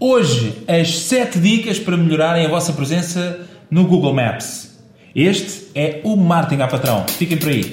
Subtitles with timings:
[0.00, 4.78] Hoje, as 7 dicas para melhorarem a vossa presença no Google Maps.
[5.12, 7.04] Este é o Martin a Patrão.
[7.08, 7.72] Fiquem por aí.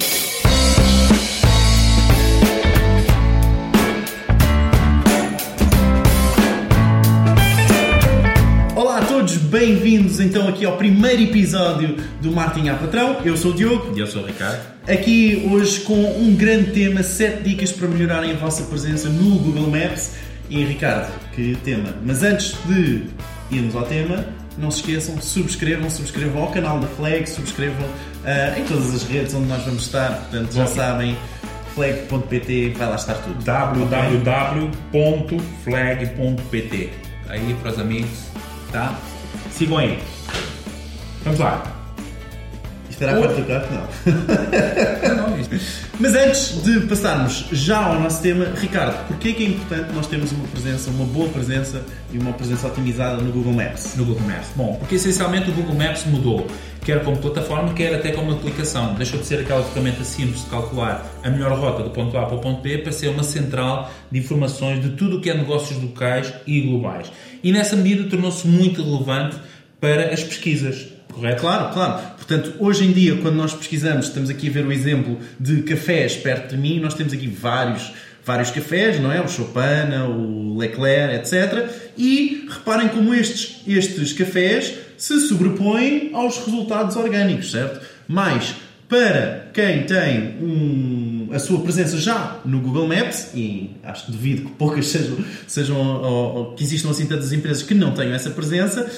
[8.75, 13.17] Olá a todos, bem-vindos então aqui ao primeiro episódio do Martin a Patrão.
[13.23, 13.95] Eu sou o Diogo.
[13.95, 14.65] E eu sou o Ricardo.
[14.87, 19.69] Aqui hoje com um grande tema, 7 dicas para melhorarem a vossa presença no Google
[19.69, 20.24] Maps.
[20.49, 21.93] E Ricardo, que tema?
[22.03, 23.03] Mas antes de
[23.51, 24.25] irmos ao tema,
[24.57, 29.33] não se esqueçam, subscrevam, subscrevam ao canal da Flag, subscrevam uh, em todas as redes
[29.33, 31.17] onde nós vamos estar, portanto já sabem,
[31.73, 33.43] flag.pt, vai lá estar tudo.
[33.43, 34.65] www.flag.pt
[37.27, 38.29] Aí para os amigos,
[38.71, 38.97] tá?
[39.51, 39.99] Sigam aí.
[41.23, 41.74] Vamos lá.
[42.95, 43.67] Isto era a parte do carro?
[43.73, 45.35] Não.
[45.99, 50.31] Mas antes de passarmos já ao nosso tema, Ricardo, porquê que é importante nós termos
[50.31, 53.97] uma presença, uma boa presença e uma presença otimizada no Google Maps?
[53.97, 54.47] No Google Maps.
[54.55, 56.47] Bom, porque essencialmente o Google Maps mudou,
[56.85, 58.93] quer como plataforma, quer até como aplicação.
[58.93, 62.35] Deixou de ser aquela ferramenta simples de calcular a melhor rota do ponto A para
[62.37, 65.81] o ponto B para ser uma central de informações de tudo o que é negócios
[65.81, 67.11] locais e globais.
[67.43, 69.35] E nessa medida tornou-se muito relevante
[69.81, 70.94] para as pesquisas.
[71.15, 71.41] Correto?
[71.41, 72.15] Claro, claro.
[72.17, 76.17] Portanto, hoje em dia, quando nós pesquisamos, estamos aqui a ver o exemplo de cafés
[76.17, 79.21] perto de mim, nós temos aqui vários, vários cafés, não é?
[79.21, 81.69] O Chopana, o Leclerc, etc.
[81.97, 87.79] E reparem como estes, estes cafés se sobrepõem aos resultados orgânicos, certo?
[88.07, 88.53] Mas,
[88.89, 94.41] para quem tem um, a sua presença já no Google Maps, e acho que duvido
[94.43, 98.29] que poucas sejam, sejam ou, ou que existam assim tantas empresas que não tenham essa
[98.29, 98.89] presença,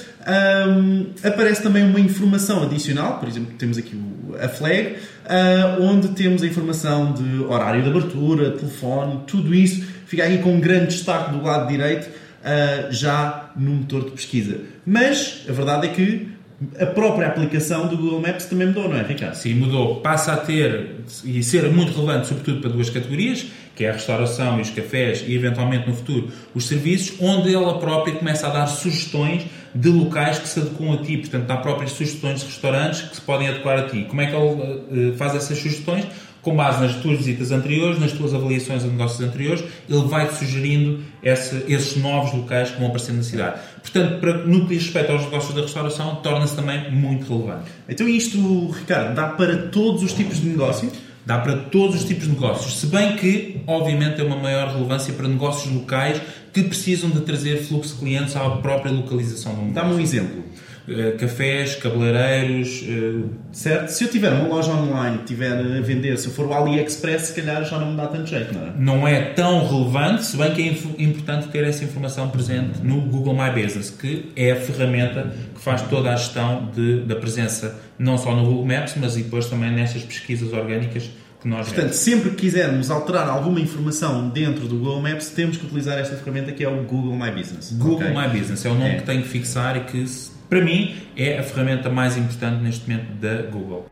[0.68, 6.10] um, aparece também uma informação adicional, por exemplo, temos aqui o, a flag, uh, onde
[6.10, 10.88] temos a informação de horário de abertura, telefone, tudo isso fica aí com um grande
[10.88, 14.60] destaque do lado direito, uh, já no motor de pesquisa.
[14.86, 16.37] Mas a verdade é que
[16.80, 19.36] a própria aplicação do Google Maps também mudou, não é, Ricardo?
[19.36, 20.02] Sim, mudou.
[20.02, 23.46] Passa a ter e ser muito relevante, sobretudo para duas categorias,
[23.76, 27.78] que é a restauração e os cafés e, eventualmente, no futuro, os serviços, onde ela
[27.80, 29.46] própria começa a dar sugestões
[29.80, 31.18] de locais que se adequam a ti.
[31.18, 34.06] Portanto, dá próprias sugestões de restaurantes que se podem adequar a ti.
[34.10, 36.06] Como é que ele uh, faz essas sugestões?
[36.48, 41.04] com base nas tuas visitas anteriores, nas tuas avaliações de negócios anteriores, ele vai-te sugerindo
[41.22, 43.60] esse, esses novos locais que vão aparecer na cidade.
[43.82, 47.70] Portanto, para, no que diz respeito aos negócios da restauração, torna-se também muito relevante.
[47.90, 50.90] Então isto, Ricardo, dá para todos os tipos de negócio?
[51.28, 55.14] Dá para todos os tipos de negócios, se bem que, obviamente, tem uma maior relevância
[55.14, 56.22] para negócios locais
[56.54, 59.74] que precisam de trazer fluxo de clientes à própria localização do negócio.
[59.74, 60.42] Dá-me um exemplo.
[60.88, 63.30] Uh, cafés, cabeleireiros, uh...
[63.52, 63.90] certo?
[63.90, 67.34] Se eu tiver uma loja online, tiver a vender, se eu for o AliExpress, se
[67.34, 68.74] calhar já não me dá tanto jeito, não é?
[68.78, 73.34] Não é tão relevante, se bem que é importante ter essa informação presente no Google
[73.34, 78.18] My Business, que é a ferramenta que faz toda a gestão de, da presença, não
[78.18, 81.10] só no Google Maps, mas depois também nessas pesquisas orgânicas
[81.42, 81.98] que nós Portanto, vemos.
[81.98, 86.52] sempre que quisermos alterar alguma informação dentro do Google Maps, temos que utilizar esta ferramenta
[86.52, 87.74] que é o Google My Business.
[87.74, 88.10] Google okay?
[88.10, 88.96] My Business é o nome é.
[88.96, 90.06] que tenho que fixar e que
[90.50, 93.86] para mim, é a ferramenta mais importante neste momento da Google.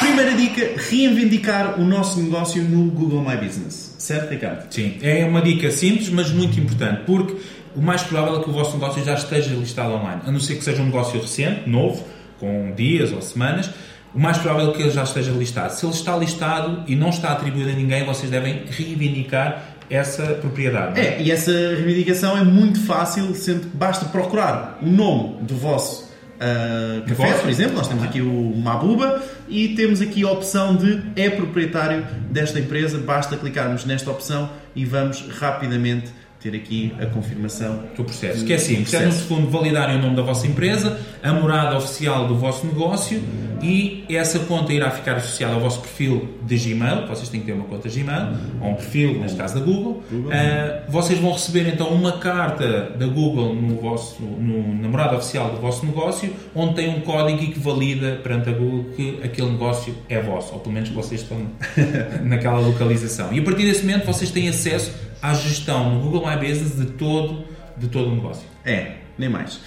[0.00, 3.96] Primeira dica: reivindicar o nosso negócio no Google My Business.
[3.98, 4.72] Certo, Ricardo?
[4.72, 7.36] Sim, é uma dica simples, mas muito importante, porque
[7.76, 10.56] o mais provável é que o vosso negócio já esteja listado online, a não ser
[10.56, 12.04] que seja um negócio recente, novo,
[12.40, 13.70] com dias ou semanas.
[14.14, 15.70] O mais provável é que ele já esteja listado.
[15.70, 21.00] Se ele está listado e não está atribuído a ninguém, vocês devem reivindicar essa propriedade.
[21.00, 26.08] É, e essa reivindicação é muito fácil, sendo que basta procurar o nome do vosso
[26.38, 27.76] uh, café, por exemplo.
[27.76, 32.98] Nós temos aqui o Mabuba e temos aqui a opção de é proprietário desta empresa.
[32.98, 38.44] Basta clicarmos nesta opção e vamos rapidamente ter aqui a confirmação do processo.
[38.44, 42.28] Que é simples, é no segundo validarem o nome da vossa empresa, a morada oficial
[42.28, 43.22] do vosso negócio
[43.62, 47.52] e essa conta irá ficar associada ao vosso perfil de Gmail, vocês têm que ter
[47.52, 50.02] uma conta Gmail, ou um perfil, neste caso da Google.
[50.10, 50.30] Google.
[50.30, 55.50] Uh, vocês vão receber então uma carta da Google no vosso, no, na morada oficial
[55.50, 59.94] do vosso negócio, onde tem um código que valida perante a Google que aquele negócio
[60.08, 61.38] é vosso, ou pelo menos que vocês estão
[62.22, 63.32] naquela localização.
[63.32, 66.86] E a partir desse momento vocês têm acesso à gestão no Google My Business de
[66.86, 67.44] todo,
[67.76, 68.46] de todo o negócio.
[68.64, 69.60] É, nem mais.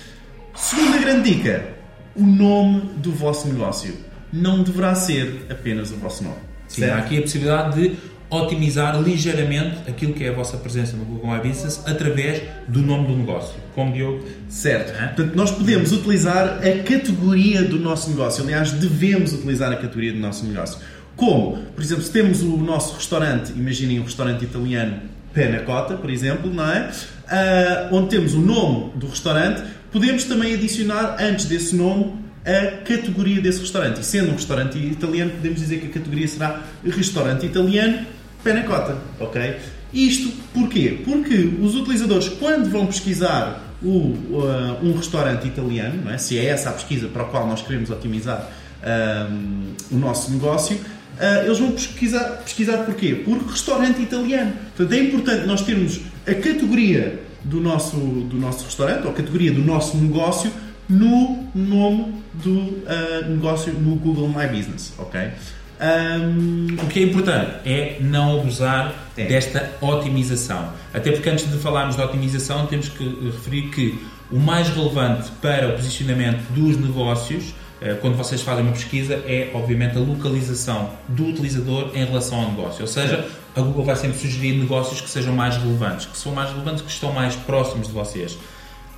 [0.56, 1.70] Segunda grande dica:
[2.16, 3.96] o nome do vosso negócio
[4.32, 6.38] não deverá ser apenas o vosso nome.
[6.68, 6.94] Sim, certo?
[6.94, 7.98] há aqui a possibilidade de
[8.30, 13.08] otimizar ligeiramente aquilo que é a vossa presença no Google My Business através do nome
[13.08, 14.26] do negócio, como Diogo.
[14.48, 14.98] Certo.
[14.98, 18.42] Portanto, nós podemos utilizar a categoria do nosso negócio.
[18.44, 20.80] Aliás, devemos utilizar a categoria do nosso negócio.
[21.18, 21.58] Como?
[21.76, 25.02] Por exemplo, se temos o nosso restaurante, imaginem um restaurante italiano
[25.34, 26.92] Penacota, por exemplo, não é?
[27.32, 33.42] uh, onde temos o nome do restaurante, podemos também adicionar antes desse nome a categoria
[33.42, 34.02] desse restaurante.
[34.02, 38.06] E sendo um restaurante italiano, podemos dizer que a categoria será restaurante italiano
[38.44, 39.58] Penacota, ok?
[39.94, 41.00] Isto porquê?
[41.06, 46.18] Porque os utilizadores, quando vão pesquisar o, uh, um restaurante italiano, é?
[46.18, 48.50] se é essa a pesquisa para a qual nós queremos otimizar
[49.30, 50.80] um, o nosso negócio,
[51.20, 53.16] uh, eles vão pesquisar, pesquisar porquê?
[53.16, 54.54] Por restaurante italiano.
[54.76, 59.52] Portanto, é importante nós termos a categoria do nosso, do nosso restaurante, ou a categoria
[59.52, 60.52] do nosso negócio,
[60.88, 65.32] no nome do uh, negócio no Google My Business, ok?
[65.82, 66.76] Um...
[66.84, 69.26] O que é importante é não abusar é.
[69.26, 70.74] desta otimização.
[70.94, 74.00] Até porque antes de falarmos de otimização, temos que referir que
[74.32, 77.56] o mais relevante para o posicionamento dos negócios,
[78.00, 82.82] quando vocês fazem uma pesquisa, é obviamente a localização do utilizador em relação ao negócio.
[82.82, 86.52] Ou seja, a Google vai sempre sugerir negócios que sejam mais relevantes, que são mais
[86.52, 88.38] relevantes, que estão mais próximos de vocês.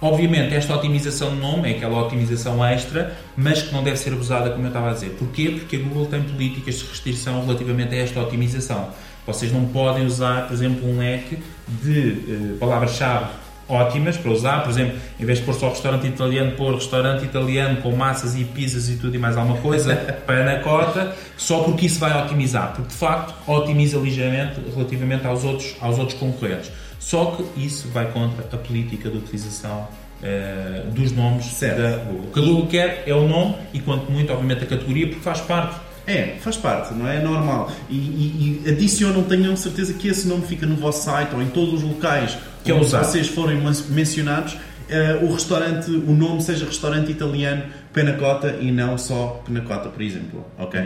[0.01, 4.49] Obviamente, esta otimização de nome é aquela otimização extra, mas que não deve ser abusada,
[4.49, 5.11] como eu estava a dizer.
[5.11, 5.55] Porquê?
[5.57, 8.89] Porque a Google tem políticas de restrição relativamente a esta otimização.
[9.25, 11.37] Vocês não podem usar, por exemplo, um leque
[11.81, 13.27] de uh, palavras-chave
[13.67, 17.81] ótimas para usar, por exemplo, em vez de pôr só restaurante italiano, pôr restaurante italiano
[17.81, 19.95] com massas e pizzas e tudo e mais alguma coisa,
[20.27, 25.97] panacota, só porque isso vai otimizar, porque de facto otimiza ligeiramente relativamente aos outros, aos
[25.97, 26.71] outros concorrentes.
[26.99, 29.87] Só que isso vai contra a política de utilização
[30.23, 31.81] uh, dos nomes certo.
[31.81, 32.27] da Google.
[32.27, 35.21] O que a Google quer é o nome e, quanto muito, obviamente, a categoria, porque
[35.21, 35.75] faz parte.
[36.05, 37.17] É, faz parte, não é?
[37.17, 37.71] É normal.
[37.89, 41.47] E, e, e adicionam, tenham certeza que esse nome fica no vosso site ou em
[41.47, 44.53] todos os locais que onde vocês forem mencionados.
[44.53, 47.63] Uh, o restaurante, o nome seja restaurante italiano
[47.93, 50.45] Penacota e não só Penacota, por exemplo.
[50.57, 50.81] Ok?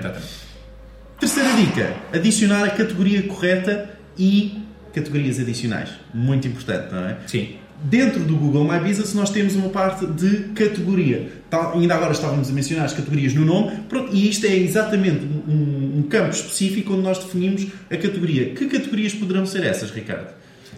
[1.20, 5.90] Terceira dica: adicionar a categoria correta e categorias adicionais.
[6.14, 7.18] Muito importante, não é?
[7.26, 7.58] Sim.
[7.84, 11.32] Dentro do Google My Business nós temos uma parte de categoria.
[11.50, 15.26] Tá, ainda agora estávamos a mencionar as categorias no nome, pronto, e isto é exatamente
[15.48, 18.50] um, um campo específico onde nós definimos a categoria.
[18.50, 20.34] Que categorias poderão ser essas, Ricardo?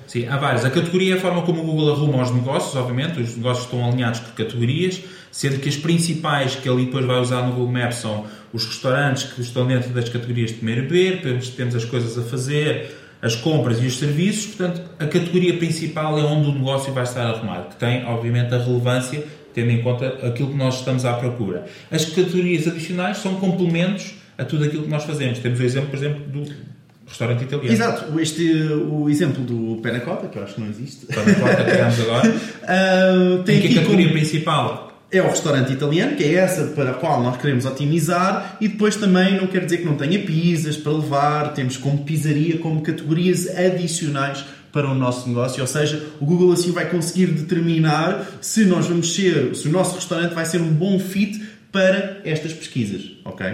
[0.09, 0.65] Sim, há várias.
[0.65, 3.21] A categoria é a forma como o Google arruma os negócios, obviamente.
[3.21, 5.01] Os negócios estão alinhados por categorias,
[5.31, 9.31] sendo que as principais que ele depois vai usar no Google Maps são os restaurantes
[9.31, 11.21] que estão dentro das categorias de comer e beber,
[11.55, 16.23] temos as coisas a fazer, as compras e os serviços, portanto, a categoria principal é
[16.23, 19.23] onde o negócio vai estar arrumado, que tem, obviamente, a relevância,
[19.53, 21.65] tendo em conta aquilo que nós estamos à procura.
[21.91, 25.39] As categorias adicionais são complementos a tudo aquilo que nós fazemos.
[25.39, 26.49] Temos o exemplo, por exemplo, do
[27.05, 27.73] restaurante italiano.
[27.73, 28.43] Exato, este,
[28.89, 31.05] o exemplo do Penacota, que eu acho que não existe.
[31.07, 32.29] Penacota, criamos agora.
[32.29, 34.19] uh, tem em que a categoria como...
[34.19, 38.67] principal é o restaurante italiano, que é essa para a qual nós queremos otimizar, e
[38.67, 42.81] depois também não quer dizer que não tenha pizzas para levar, temos como pizzaria, como
[42.81, 48.65] categorias adicionais para o nosso negócio, ou seja, o Google assim vai conseguir determinar se
[48.65, 51.41] nós vamos ser, se o nosso restaurante vai ser um bom fit
[51.71, 53.47] para estas pesquisas, ok?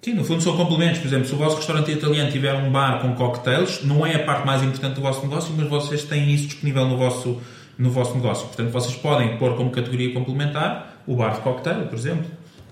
[0.00, 0.98] Sim, no fundo são complementos.
[0.98, 4.22] Por exemplo, se o vosso restaurante italiano tiver um bar com cocktails, não é a
[4.22, 7.40] parte mais importante do vosso negócio, mas vocês têm isso disponível no vosso
[7.78, 8.46] no vosso negócio.
[8.46, 12.26] Portanto, vocês podem pôr como categoria complementar o bar de cocktail, por exemplo,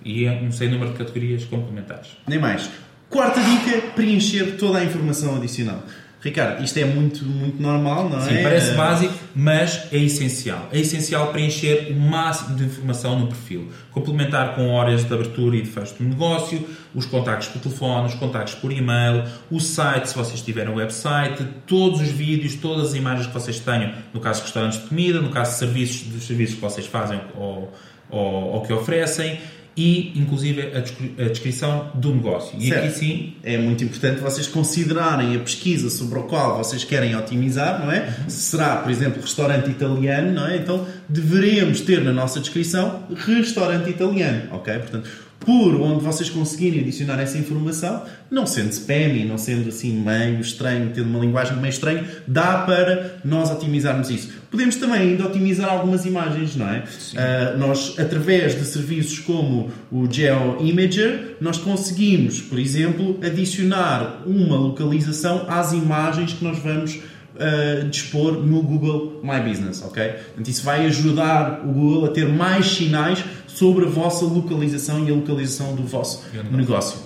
[0.05, 2.17] e é um sem número de categorias complementares.
[2.27, 2.71] Nem mais.
[3.09, 5.83] Quarta dica: preencher toda a informação adicional.
[6.23, 8.37] Ricardo, isto é muito, muito normal, não Sim, é?
[8.37, 8.75] Sim, parece é...
[8.75, 10.69] básico, mas é essencial.
[10.71, 13.73] É essencial preencher o máximo de informação no perfil.
[13.91, 16.65] Complementar com horas de abertura e de fecho do negócio,
[16.95, 21.45] os contactos por telefone, os contactos por e-mail, o site, se vocês tiverem um website,
[21.67, 25.21] todos os vídeos, todas as imagens que vocês tenham, no caso de restaurantes de comida,
[25.21, 27.75] no caso de serviços, dos serviços que vocês fazem ou,
[28.09, 29.41] ou, ou que oferecem,
[29.77, 32.59] e, inclusive, a, descrição do negócio.
[32.59, 32.85] E certo.
[32.85, 33.35] aqui sim.
[33.43, 38.01] É muito importante vocês considerarem a pesquisa sobre a qual vocês querem otimizar, não é?
[38.01, 38.31] Uhum.
[38.31, 40.57] Será, por exemplo, restaurante italiano, não é?
[40.57, 44.79] Então deveremos ter na nossa descrição restaurante italiano, ok?
[44.79, 45.09] Portanto,
[45.45, 50.41] por onde vocês conseguirem adicionar essa informação, não sendo spam e não sendo assim meio
[50.41, 54.31] estranho, tendo uma linguagem meio estranha, dá para nós otimizarmos isso.
[54.51, 56.79] Podemos também ainda otimizar algumas imagens, não é?
[56.83, 65.47] Uh, nós, através de serviços como o GeoImager, nós conseguimos, por exemplo, adicionar uma localização
[65.49, 70.07] às imagens que nós vamos uh, dispor no Google My Business, ok?
[70.09, 75.11] Portanto, isso vai ajudar o Google a ter mais sinais sobre a vossa localização e
[75.11, 76.57] a localização do vosso negócio.
[76.57, 76.99] negócio.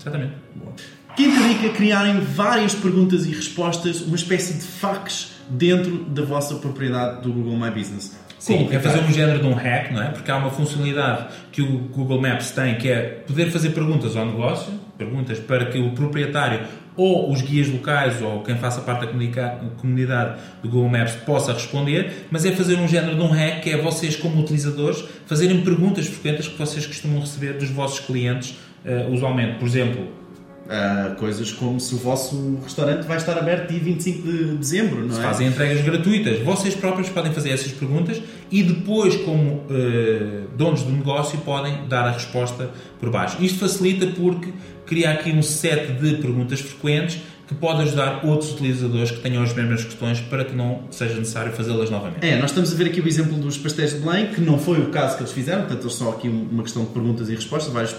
[0.00, 0.32] Exatamente.
[1.16, 7.22] Quinta dica: criarem várias perguntas e respostas, uma espécie de fax dentro da vossa propriedade
[7.22, 8.16] do Google My Business.
[8.38, 10.08] Sim, é fazer um género de um hack, não é?
[10.08, 14.26] Porque há uma funcionalidade que o Google Maps tem que é poder fazer perguntas ao
[14.26, 19.56] negócio, perguntas para que o proprietário ou os guias locais ou quem faça parte da
[19.76, 23.70] comunidade do Google Maps possa responder, mas é fazer um género de um hack que
[23.70, 29.12] é vocês, como utilizadores, fazerem perguntas frequentes que vocês costumam receber dos vossos clientes, uh,
[29.12, 29.58] usualmente.
[29.58, 30.22] Por exemplo,
[30.62, 35.12] Uh, coisas como se o vosso restaurante vai estar aberto dia 25 de dezembro, não
[35.12, 35.22] se é?
[35.22, 36.38] fazem entregas gratuitas.
[36.38, 38.22] Vocês próprios podem fazer essas perguntas
[38.52, 43.42] e depois, como uh, donos do negócio, podem dar a resposta por baixo.
[43.42, 44.52] Isto facilita porque
[44.84, 47.18] cria aqui um set de perguntas frequentes
[47.48, 51.52] que pode ajudar outros utilizadores que tenham as mesmas questões para que não seja necessário
[51.52, 52.26] fazê-las novamente.
[52.26, 54.80] É, nós estamos a ver aqui o exemplo dos pastéis de Belém, que não foi
[54.80, 57.94] o caso que eles fizeram, portanto, só aqui uma questão de perguntas e respostas, vários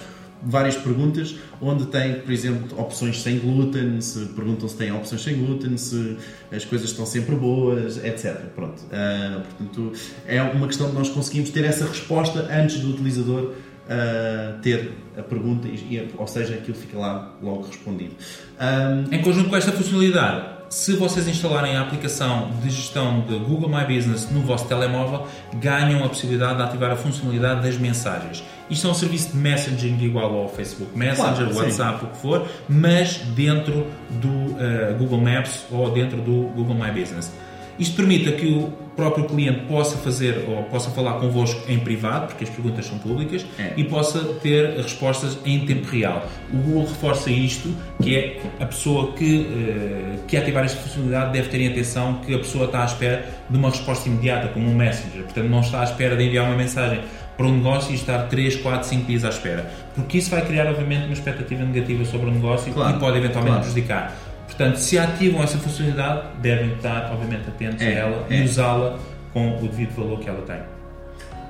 [0.45, 5.35] várias perguntas onde tem, por exemplo, opções sem glúten, se perguntam se têm opções sem
[5.35, 6.17] glúten, se
[6.51, 8.35] as coisas estão sempre boas, etc.
[8.55, 8.81] Pronto.
[8.83, 9.93] Uh, portanto,
[10.27, 15.21] é uma questão de nós conseguimos ter essa resposta antes do utilizador uh, ter a
[15.21, 18.15] pergunta, e, ou seja, aquilo fica lá logo respondido.
[18.59, 23.69] Um, em conjunto com esta funcionalidade, se vocês instalarem a aplicação de gestão de Google
[23.69, 28.43] My Business no vosso telemóvel, ganham a possibilidade de ativar a funcionalidade das mensagens.
[28.71, 32.05] Isto é um serviço de messaging igual ao Facebook Messenger, claro, WhatsApp, sim.
[32.05, 37.31] o que for, mas dentro do uh, Google Maps ou dentro do Google My Business.
[37.77, 42.43] Isto permite que o próprio cliente possa fazer ou possa falar convosco em privado, porque
[42.43, 43.73] as perguntas são públicas, é.
[43.75, 46.27] e possa ter respostas em tempo real.
[46.51, 51.49] O Google reforça isto, que é a pessoa que, uh, que ativar esta funcionalidade deve
[51.49, 54.75] ter em atenção que a pessoa está à espera de uma resposta imediata, como um
[54.75, 55.23] Messenger.
[55.23, 57.01] Portanto, não está à espera de enviar uma mensagem
[57.35, 59.69] para um negócio e estar 3, 4, 5 dias à espera.
[59.95, 63.55] Porque isso vai criar, obviamente, uma expectativa negativa sobre o negócio claro, e pode eventualmente
[63.55, 63.71] claro.
[63.71, 64.15] prejudicar.
[64.45, 68.37] Portanto, se ativam essa funcionalidade, devem estar, obviamente, atentos é, a ela é.
[68.37, 68.99] e usá-la
[69.31, 70.59] com o devido valor que ela tem.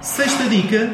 [0.01, 0.93] Sexta dica: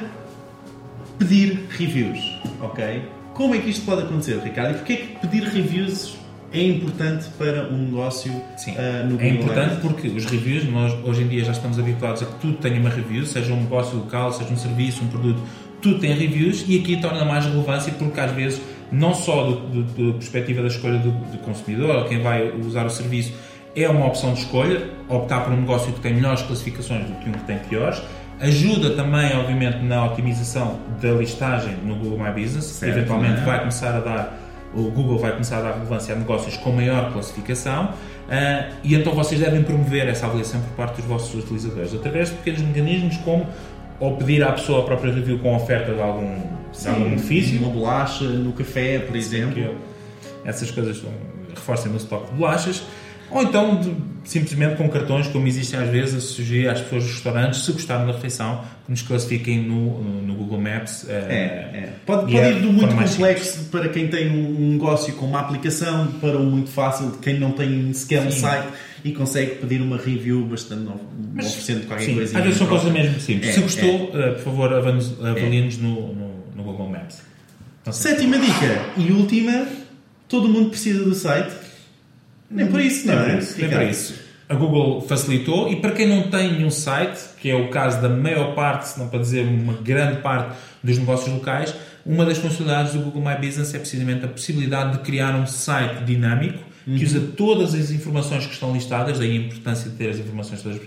[1.17, 2.19] pedir reviews.
[2.61, 3.03] Ok?
[3.33, 4.71] Como é que isto pode acontecer, Ricardo?
[4.71, 6.17] E porquê é que pedir reviews
[6.51, 10.93] é importante para um negócio Sim, uh, no Google É importante porque os reviews, nós
[11.05, 13.97] hoje em dia já estamos habituados a que tudo tenha uma review, seja um negócio
[13.97, 15.41] local, seja um serviço, um produto,
[15.81, 20.61] tudo tem reviews e aqui torna mais relevância porque às vezes, não só da perspectiva
[20.61, 23.33] da escolha do, do consumidor ou quem vai usar o serviço,
[23.75, 27.29] é uma opção de escolha, optar por um negócio que tem melhores classificações do que
[27.29, 28.01] um que tem piores.
[28.39, 33.43] Ajuda também, obviamente, na otimização da listagem no Google My Business, certo, que eventualmente é?
[33.43, 34.39] vai começar a dar
[34.73, 39.13] o Google vai começar a dar relevância a negócios com maior classificação uh, e então
[39.13, 43.47] vocês devem promover essa avaliação por parte dos vossos utilizadores através de pequenos mecanismos como
[43.99, 46.39] ou pedir à pessoa a própria review com oferta de algum,
[46.79, 47.59] Sim, algum benefício.
[47.59, 49.75] Uma bolacha no café, por exemplo.
[50.45, 51.03] Essas coisas
[51.53, 52.83] reforçam o estoque de bolachas.
[53.31, 53.93] Ou então, de,
[54.23, 58.07] simplesmente com cartões, como existem às vezes, a sugerir às pessoas dos restaurantes, se gostaram
[58.07, 61.07] da refeição, que nos classifiquem no, no Google Maps.
[61.07, 61.89] É, é.
[62.05, 66.07] Pode, pode é ir do muito complexo para quem tem um negócio com uma aplicação,
[66.19, 68.67] para o muito fácil de quem não tem sequer um site
[69.03, 70.89] e consegue pedir uma review bastante
[71.33, 72.37] Mas, oferecendo qualquer sim, coisa.
[72.37, 73.49] Às vezes são coisas mesmo simples.
[73.49, 74.31] É, se gostou, é.
[74.31, 76.29] uh, por favor, avaliem-nos no, no,
[76.59, 77.21] no, Google Maps.
[77.91, 79.67] Sétima dica e última:
[80.27, 81.69] todo mundo precisa do site
[82.49, 83.39] nem por isso, não é?
[83.57, 84.29] Nem por isso.
[84.47, 88.09] A Google facilitou e para quem não tem nenhum site, que é o caso da
[88.09, 92.93] maior parte, se não para dizer uma grande parte dos negócios locais, uma das funcionalidades
[92.93, 97.03] do Google My Business é precisamente a possibilidade de criar um site dinâmico que uhum.
[97.03, 100.79] usa todas as informações que estão listadas, daí a importância de ter as informações todas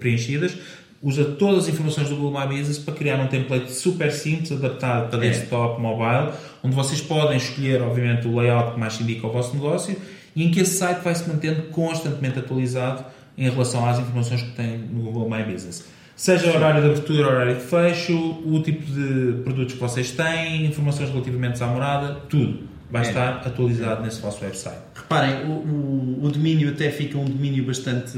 [0.00, 0.56] preenchidas,
[1.04, 5.10] usa todas as informações do Google My Business para criar um template super simples, adaptado
[5.10, 5.28] para é.
[5.28, 6.32] desktop, mobile,
[6.62, 9.94] onde vocês podem escolher, obviamente, o layout que mais indica ao vosso negócio
[10.34, 13.04] e em que esse site vai se mantendo constantemente atualizado
[13.36, 15.84] em relação às informações que tem no Google My Business.
[16.16, 21.10] Seja horário de abertura, horário de fecho, o tipo de produtos que vocês têm, informações
[21.10, 22.60] relativamente à morada, tudo
[22.94, 23.08] vai é.
[23.08, 24.78] estar atualizado nesse vosso website.
[24.94, 28.16] Reparem, o, o, o, domínio até fica um domínio bastante,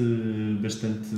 [0.60, 1.08] bastante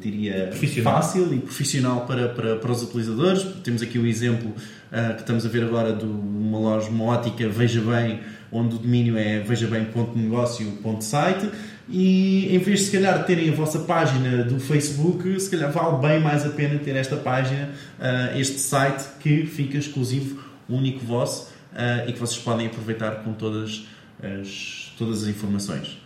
[0.00, 0.50] diria,
[0.82, 3.42] fácil e profissional para, para, para os utilizadores.
[3.62, 7.46] Temos aqui o exemplo uh, que estamos a ver agora de uma loja, uma ótica,
[7.46, 11.46] veja bem, onde o domínio é vejabem.negócio.site
[11.90, 16.08] e em vez de se calhar terem a vossa página do Facebook, se calhar vale
[16.08, 17.68] bem mais a pena ter esta página,
[17.98, 21.57] uh, este site que fica exclusivo, único vosso
[22.06, 23.86] e que vocês podem aproveitar com todas
[24.22, 25.98] as, todas as informações.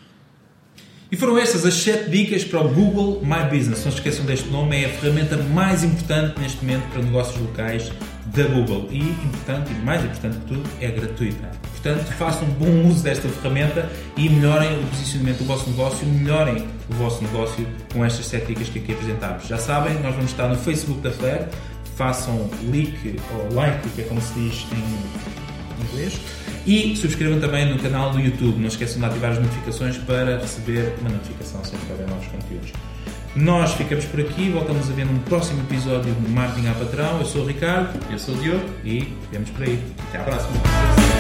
[1.12, 3.85] E foram estas as 7 dicas para o Google My Business.
[3.85, 7.93] Não se esqueçam deste nome, é a ferramenta mais importante neste momento para negócios locais
[8.35, 8.88] da Google.
[8.91, 11.50] E importante, e mais importante que tudo, é gratuita.
[11.73, 16.95] Portanto, façam bom uso desta ferramenta e melhorem o posicionamento do vosso negócio, melhorem o
[16.95, 19.47] vosso negócio com estas 7 dicas que aqui apresentámos.
[19.47, 21.45] Já sabem, nós vamos estar no Facebook da Flare.
[21.95, 25.41] Façam like ou like, que é como se diz em
[25.82, 26.20] inglês
[26.66, 28.58] E subscrevam também no canal do YouTube.
[28.58, 32.72] Não esqueçam de ativar as notificações para receber uma notificação sempre que houver novos conteúdos.
[33.34, 37.18] Nós ficamos por aqui, voltamos a ver num próximo episódio do Marketing à Patrão.
[37.18, 37.98] Eu sou o Ricardo.
[38.10, 38.64] Eu sou o Diogo.
[38.84, 39.82] E vemos por aí.
[40.08, 41.12] Até à próxima.